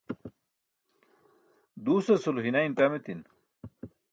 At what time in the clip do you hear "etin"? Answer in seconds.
2.97-3.19